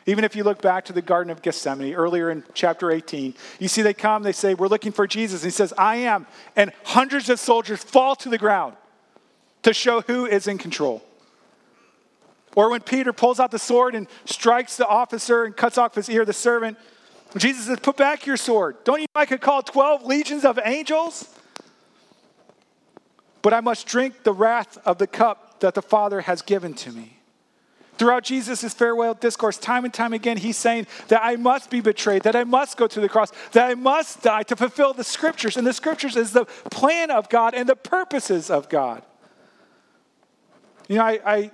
[0.06, 3.68] Even if you look back to the Garden of Gethsemane earlier in chapter 18, you
[3.68, 5.44] see they come, they say, We're looking for Jesus.
[5.44, 6.28] And he says, I am.
[6.56, 8.76] And hundreds of soldiers fall to the ground
[9.64, 11.04] to show who is in control.
[12.56, 16.10] Or when Peter pulls out the sword and strikes the officer and cuts off his
[16.10, 16.78] ear, the servant,
[17.38, 18.78] Jesus says, Put back your sword.
[18.84, 21.30] Don't you know I could call 12 legions of angels?
[23.42, 26.92] But I must drink the wrath of the cup that the Father has given to
[26.92, 27.20] me.
[27.98, 32.24] Throughout Jesus' farewell discourse, time and time again, he's saying that I must be betrayed,
[32.24, 35.58] that I must go to the cross, that I must die to fulfill the scriptures.
[35.58, 39.04] And the scriptures is the plan of God and the purposes of God.
[40.88, 41.52] You know, I, I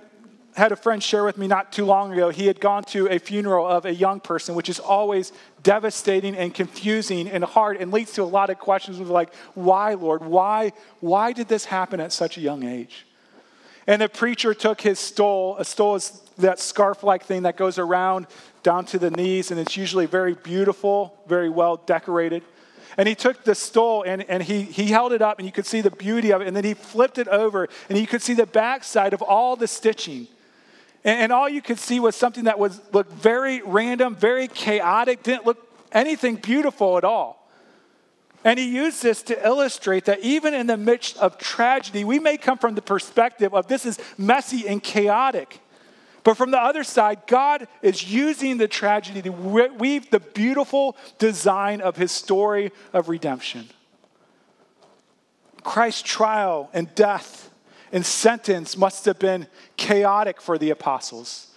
[0.56, 2.30] had a friend share with me not too long ago.
[2.30, 6.54] He had gone to a funeral of a young person, which is always devastating and
[6.54, 10.24] confusing and hard and leads to a lot of questions of like, why, Lord?
[10.24, 13.06] Why, why did this happen at such a young age?
[13.86, 15.56] And the preacher took his stole.
[15.58, 18.26] A stole is that scarf like thing that goes around
[18.62, 22.42] down to the knees, and it's usually very beautiful, very well decorated.
[22.96, 25.66] And he took the stole and, and he, he held it up, and you could
[25.66, 26.48] see the beauty of it.
[26.48, 29.68] And then he flipped it over, and you could see the backside of all the
[29.68, 30.26] stitching.
[31.06, 35.22] And, and all you could see was something that was looked very random, very chaotic,
[35.22, 37.48] didn't look anything beautiful at all.
[38.44, 42.36] And he used this to illustrate that even in the midst of tragedy, we may
[42.36, 45.60] come from the perspective of this is messy and chaotic.
[46.22, 51.80] But from the other side, God is using the tragedy to weave the beautiful design
[51.80, 53.68] of his story of redemption.
[55.62, 57.50] Christ's trial and death
[57.92, 59.46] and sentence must have been
[59.76, 61.48] chaotic for the apostles.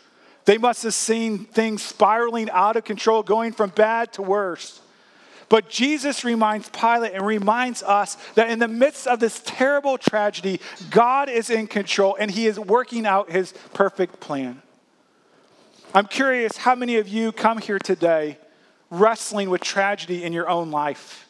[0.45, 4.81] They must have seen things spiraling out of control, going from bad to worse.
[5.47, 10.59] But Jesus reminds Pilate and reminds us that in the midst of this terrible tragedy,
[10.91, 14.61] God is in control and he is working out his perfect plan.
[15.93, 18.37] I'm curious how many of you come here today
[18.91, 21.28] wrestling with tragedy in your own life?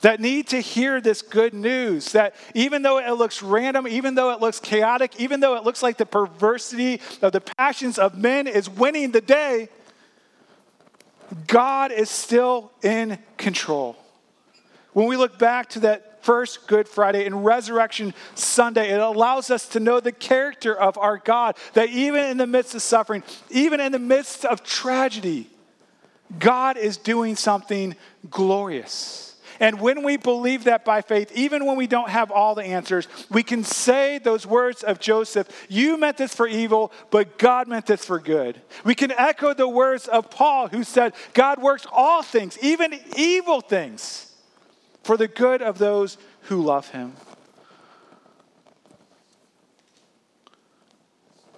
[0.00, 4.30] That need to hear this good news that even though it looks random, even though
[4.30, 8.46] it looks chaotic, even though it looks like the perversity of the passions of men
[8.46, 9.68] is winning the day,
[11.46, 13.96] God is still in control.
[14.92, 19.68] When we look back to that first Good Friday and Resurrection Sunday, it allows us
[19.70, 23.80] to know the character of our God, that even in the midst of suffering, even
[23.80, 25.48] in the midst of tragedy,
[26.38, 27.96] God is doing something
[28.30, 29.27] glorious.
[29.60, 33.08] And when we believe that by faith, even when we don't have all the answers,
[33.30, 37.86] we can say those words of Joseph You meant this for evil, but God meant
[37.86, 38.60] this for good.
[38.84, 43.60] We can echo the words of Paul, who said, God works all things, even evil
[43.60, 44.32] things,
[45.02, 47.14] for the good of those who love him.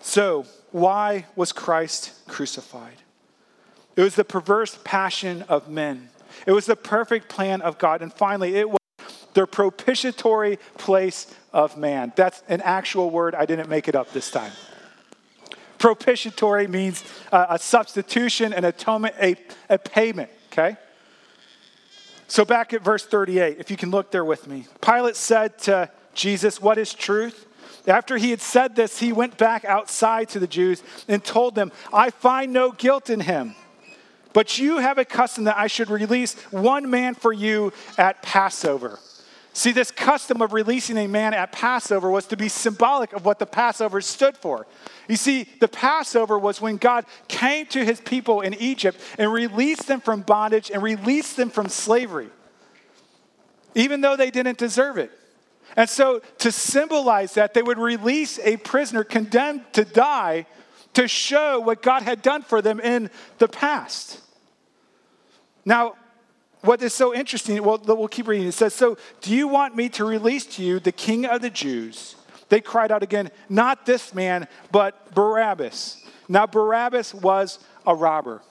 [0.01, 2.97] So, why was Christ crucified?
[3.97, 6.09] It was the perverse passion of men.
[6.47, 8.03] It was the perfect plan of God.
[8.03, 8.79] And finally, it was
[9.35, 12.13] the propitiatory place of man.
[12.17, 13.35] That's an actual word.
[13.35, 14.53] I didn't make it up this time.
[15.79, 19.37] Propitiatory means a substitution, an atonement, a,
[19.71, 20.77] a payment, okay?
[22.29, 24.67] So back at verse 38, if you can look there with me.
[24.83, 27.47] Pilate said to Jesus, What is truth?
[27.87, 31.73] After he had said this, he went back outside to the Jews and told them,
[31.93, 33.55] I find no guilt in him.
[34.33, 38.99] But you have a custom that I should release one man for you at Passover.
[39.53, 43.41] See, this custom of releasing a man at Passover was to be symbolic of what
[43.41, 44.67] the Passover stood for.
[45.09, 49.89] You see, the Passover was when God came to his people in Egypt and released
[49.89, 52.31] them from bondage and released them from slavery,
[53.75, 55.11] even though they didn't deserve it.
[55.77, 60.47] And so, to symbolize that, they would release a prisoner condemned to die
[60.95, 64.21] to show what God had done for them in the past.
[65.65, 65.95] Now,
[66.63, 68.47] what is so interesting, well, we'll keep reading.
[68.47, 71.51] It says, So, do you want me to release to you the king of the
[71.51, 72.17] Jews?
[72.49, 76.05] They cried out again, Not this man, but Barabbas.
[76.29, 78.43] Now, Barabbas was a robber.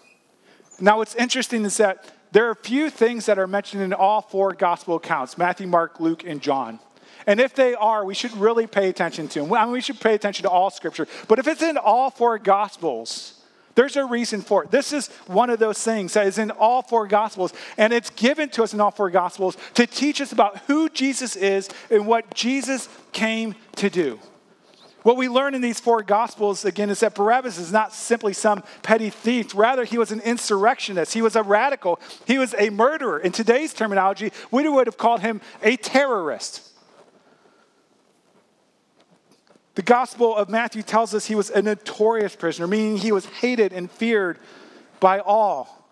[0.79, 4.21] Now, what's interesting is that there are a few things that are mentioned in all
[4.21, 6.79] four gospel accounts Matthew, Mark, Luke, and John.
[7.27, 9.53] And if they are, we should really pay attention to them.
[9.53, 11.07] I mean, we should pay attention to all scripture.
[11.27, 13.38] But if it's in all four gospels,
[13.79, 14.71] there's a reason for it.
[14.71, 18.49] This is one of those things that is in all four gospels, and it's given
[18.49, 22.33] to us in all four gospels to teach us about who Jesus is and what
[22.33, 24.19] Jesus came to do.
[25.03, 28.63] What we learn in these four gospels, again, is that Barabbas is not simply some
[28.83, 29.55] petty thief.
[29.55, 31.13] Rather, he was an insurrectionist.
[31.13, 32.01] He was a radical.
[32.27, 33.17] He was a murderer.
[33.17, 36.68] In today's terminology, we would have called him a terrorist.
[39.79, 43.71] The Gospel of Matthew tells us he was a notorious prisoner, meaning he was hated
[43.71, 44.37] and feared
[44.99, 45.87] by all.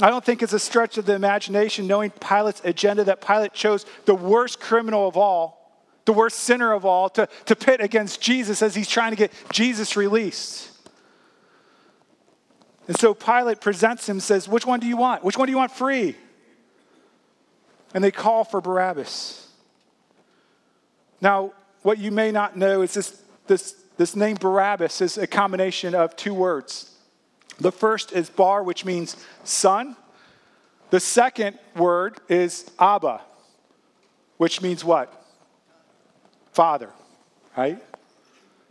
[0.00, 3.86] I don't think it's a stretch of the imagination knowing Pilate's agenda that Pilate chose
[4.04, 8.62] the worst criminal of all, the worst sinner of all, to, to pit against Jesus
[8.62, 10.70] as he's trying to get Jesus released.
[12.86, 15.24] And so Pilate presents him, says, Which one do you want?
[15.24, 16.14] Which one do you want free?
[17.92, 19.48] And they call for Barabbas.
[21.20, 21.52] Now,
[21.86, 26.16] what you may not know is this, this, this name Barabbas is a combination of
[26.16, 26.90] two words.
[27.60, 29.94] The first is bar, which means son.
[30.90, 33.20] The second word is Abba,
[34.36, 35.12] which means what?
[36.50, 36.90] Father,
[37.56, 37.80] right?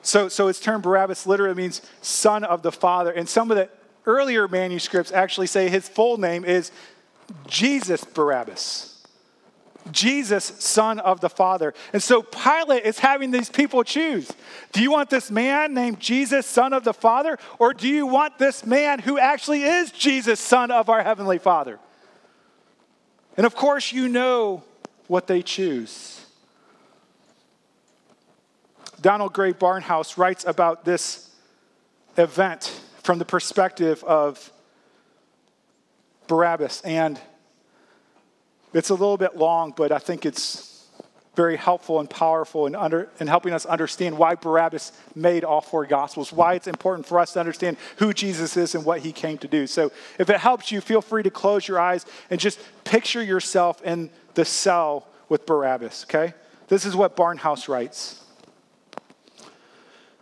[0.01, 3.11] So, so its term Barabbas literally means son of the Father.
[3.11, 3.69] And some of the
[4.05, 6.69] earlier manuscripts actually say his full name is
[7.47, 8.94] Jesus Barabbas.
[9.91, 11.73] Jesus, Son of the Father.
[11.93, 14.31] And so Pilate is having these people choose.
[14.71, 18.37] Do you want this man named Jesus, Son of the Father, or do you want
[18.37, 21.79] this man who actually is Jesus, Son of our Heavenly Father?
[23.37, 24.63] And of course, you know
[25.07, 26.25] what they choose.
[29.01, 31.29] Donald Grey Barnhouse writes about this
[32.17, 34.51] event from the perspective of
[36.27, 37.19] Barabbas and
[38.75, 40.85] it's a little bit long, but I think it's
[41.35, 45.85] very helpful and powerful in, under, in helping us understand why Barabbas made all four
[45.85, 49.37] Gospels, why it's important for us to understand who Jesus is and what he came
[49.39, 49.67] to do.
[49.67, 53.81] So if it helps you, feel free to close your eyes and just picture yourself
[53.83, 56.33] in the cell with Barabbas, okay?
[56.67, 58.23] This is what Barnhouse writes.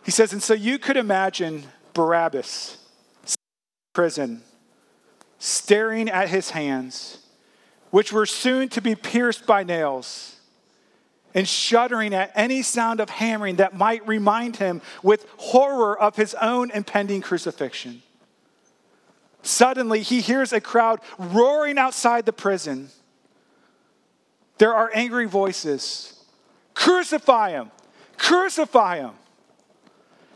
[0.03, 2.77] He says, and so you could imagine Barabbas
[3.25, 3.33] in
[3.93, 4.41] prison,
[5.39, 7.19] staring at his hands
[7.93, 10.37] which were soon to be pierced by nails,
[11.35, 16.33] and shuddering at any sound of hammering that might remind him with horror of his
[16.41, 18.01] own impending crucifixion.
[19.43, 22.89] Suddenly, he hears a crowd roaring outside the prison.
[24.57, 26.19] There are angry voices
[26.73, 27.69] Crucify him!
[28.17, 29.11] Crucify him!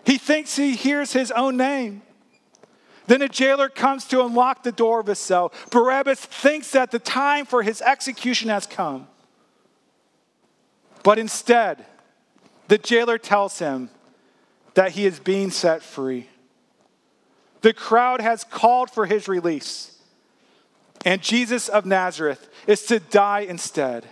[0.05, 2.03] He thinks he hears his own name.
[3.07, 5.53] Then a jailer comes to unlock the door of his cell.
[5.71, 9.07] Barabbas thinks that the time for his execution has come.
[11.03, 11.85] But instead,
[12.67, 13.89] the jailer tells him
[14.73, 16.27] that he is being set free.
[17.61, 19.97] The crowd has called for his release,
[21.05, 24.05] and Jesus of Nazareth is to die instead.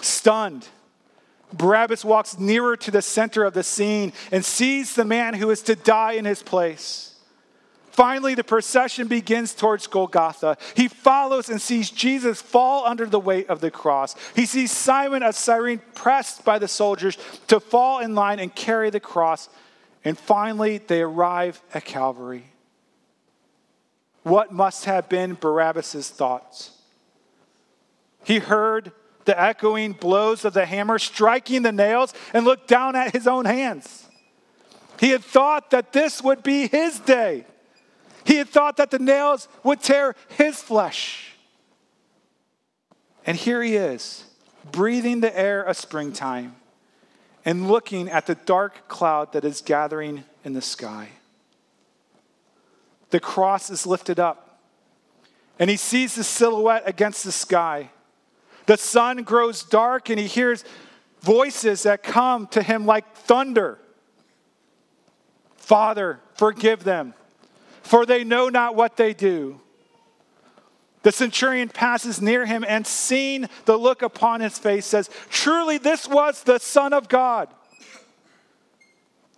[0.00, 0.68] Stunned,
[1.52, 5.62] Barabbas walks nearer to the center of the scene and sees the man who is
[5.62, 7.14] to die in his place.
[7.94, 10.56] Finally, the procession begins towards Golgotha.
[10.74, 14.16] He follows and sees Jesus fall under the weight of the cross.
[14.34, 17.16] He sees Simon of Cyrene pressed by the soldiers
[17.46, 19.48] to fall in line and carry the cross.
[20.04, 22.46] And finally, they arrive at Calvary.
[24.24, 26.72] What must have been Barabbas' thoughts?
[28.24, 28.90] He heard
[29.24, 33.44] the echoing blows of the hammer striking the nails and looked down at his own
[33.44, 34.06] hands.
[35.00, 37.44] He had thought that this would be his day.
[38.24, 41.32] He had thought that the nails would tear his flesh.
[43.26, 44.24] And here he is,
[44.70, 46.56] breathing the air of springtime
[47.44, 51.08] and looking at the dark cloud that is gathering in the sky.
[53.10, 54.60] The cross is lifted up,
[55.58, 57.90] and he sees the silhouette against the sky.
[58.66, 60.64] The sun grows dark and he hears
[61.20, 63.78] voices that come to him like thunder.
[65.56, 67.14] Father, forgive them,
[67.82, 69.60] for they know not what they do.
[71.02, 76.08] The centurion passes near him and seeing the look upon his face says, Truly, this
[76.08, 77.48] was the Son of God.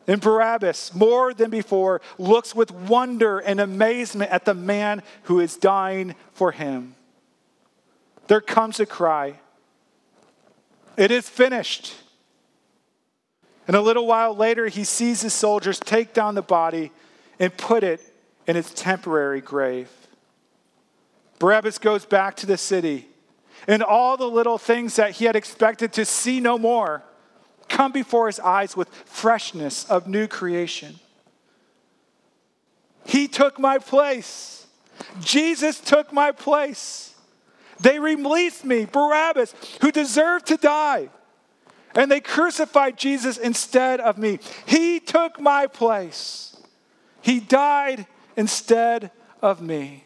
[0.09, 5.57] And Barabbas, more than before, looks with wonder and amazement at the man who is
[5.57, 6.96] dying for him
[8.29, 9.35] there comes a cry
[10.97, 11.95] It is finished.
[13.67, 16.93] And a little while later, he sees his soldiers take down the body
[17.41, 18.01] and put it
[18.47, 19.91] in its temporary grave.
[21.41, 23.09] Barabbas goes back to the city,
[23.67, 27.03] and all the little things that he had expected to see no more
[27.69, 31.01] come before his eyes with freshness of new creation.
[33.05, 34.67] He took my place.
[35.21, 37.16] Jesus took my place.
[37.81, 41.11] They released me, Barabbas, who deserved to die.
[41.95, 44.39] And they crucified Jesus instead of me.
[44.67, 46.57] He took my place.
[47.23, 48.07] He died
[48.37, 49.11] instead
[49.41, 50.05] of me.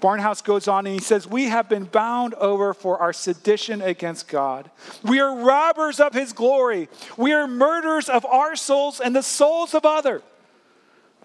[0.00, 4.28] Barnhouse goes on and he says, We have been bound over for our sedition against
[4.28, 4.70] God.
[5.02, 6.88] We are robbers of his glory.
[7.16, 10.22] We are murderers of our souls and the souls of others.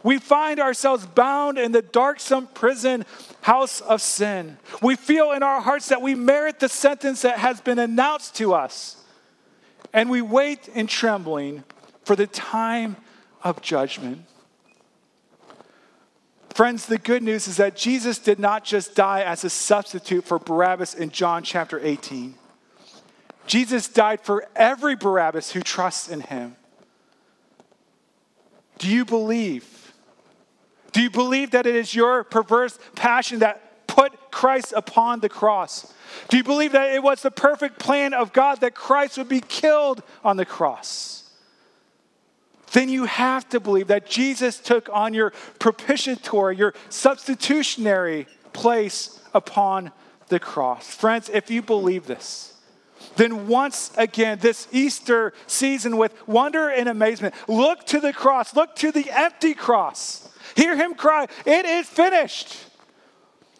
[0.03, 3.05] We find ourselves bound in the darksome prison
[3.41, 4.57] house of sin.
[4.81, 8.53] We feel in our hearts that we merit the sentence that has been announced to
[8.53, 8.97] us.
[9.93, 11.63] And we wait in trembling
[12.03, 12.95] for the time
[13.43, 14.25] of judgment.
[16.53, 20.39] Friends, the good news is that Jesus did not just die as a substitute for
[20.39, 22.35] Barabbas in John chapter 18.
[23.47, 26.55] Jesus died for every Barabbas who trusts in him.
[28.77, 29.78] Do you believe?
[30.91, 35.93] Do you believe that it is your perverse passion that put Christ upon the cross?
[36.29, 39.41] Do you believe that it was the perfect plan of God that Christ would be
[39.41, 41.19] killed on the cross?
[42.71, 49.91] then you have to believe that Jesus took on your propitiatory, your substitutionary place upon
[50.27, 50.93] the cross.
[50.93, 52.53] Friends, if you believe this,
[53.15, 58.75] then once again, this Easter season, with wonder and amazement, look to the cross, look
[58.75, 60.28] to the empty cross.
[60.55, 62.65] Hear him cry, It is finished.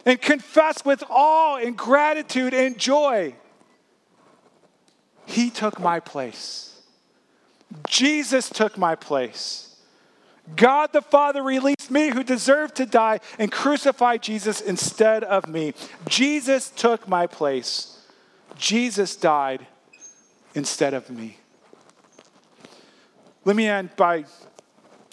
[0.05, 3.35] And confess with awe and gratitude and joy.
[5.25, 6.81] He took my place.
[7.87, 9.69] Jesus took my place.
[10.55, 15.73] God the Father released me who deserved to die and crucified Jesus instead of me.
[16.07, 17.99] Jesus took my place.
[18.57, 19.67] Jesus died
[20.55, 21.37] instead of me.
[23.45, 24.25] Let me end by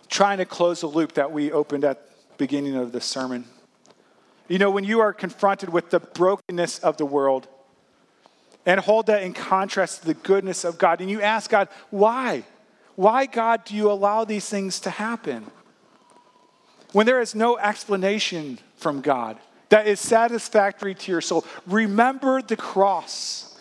[0.08, 3.44] trying to close the loop that we opened at the beginning of the sermon.
[4.48, 7.48] You know, when you are confronted with the brokenness of the world,
[8.66, 11.00] and hold that in contrast to the goodness of God.
[11.00, 12.42] And you ask God, why?
[12.96, 15.46] Why, God, do you allow these things to happen?
[16.92, 19.38] When there is no explanation from God
[19.68, 23.56] that is satisfactory to your soul, remember the cross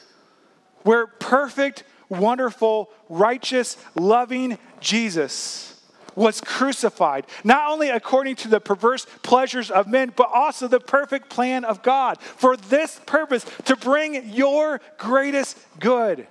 [0.83, 5.74] where perfect, wonderful, righteous, loving Jesus
[6.15, 11.29] was crucified, not only according to the perverse pleasures of men, but also the perfect
[11.29, 16.27] plan of God for this purpose to bring your greatest good,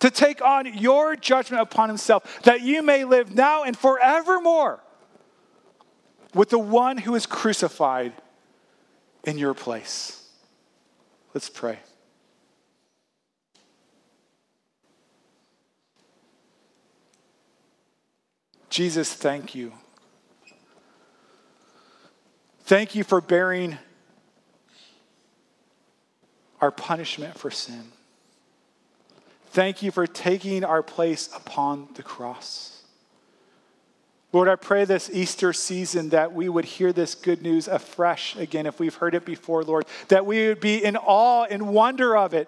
[0.00, 4.80] to take on your judgment upon himself, that you may live now and forevermore
[6.34, 8.12] with the one who is crucified
[9.24, 10.26] in your place.
[11.34, 11.78] Let's pray.
[18.78, 19.72] Jesus, thank you.
[22.60, 23.76] Thank you for bearing
[26.60, 27.82] our punishment for sin.
[29.46, 32.84] Thank you for taking our place upon the cross.
[34.32, 38.64] Lord, I pray this Easter season that we would hear this good news afresh again
[38.64, 42.32] if we've heard it before, Lord, that we would be in awe and wonder of
[42.32, 42.46] it,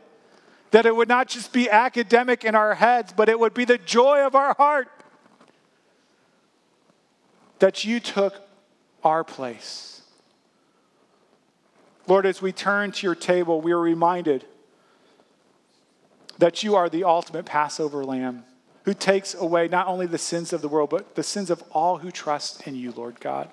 [0.70, 3.78] that it would not just be academic in our heads, but it would be the
[3.78, 4.88] joy of our heart
[7.60, 8.40] that you took
[9.04, 10.02] our place.
[12.06, 14.44] Lord, as we turn to your table, we are reminded
[16.38, 18.44] that you are the ultimate Passover lamb
[18.84, 21.98] who takes away not only the sins of the world, but the sins of all
[21.98, 23.50] who trust in you, Lord God.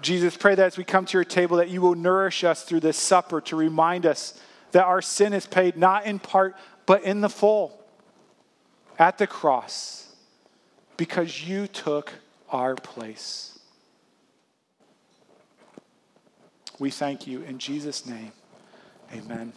[0.00, 2.80] Jesus, pray that as we come to your table, that you will nourish us through
[2.80, 4.38] this supper to remind us
[4.72, 6.54] that our sin is paid not in part,
[6.86, 7.82] but in the full
[8.98, 9.99] at the cross
[11.00, 12.12] because you took
[12.50, 13.58] our place.
[16.78, 18.32] We thank you in Jesus' name.
[19.10, 19.54] Amen.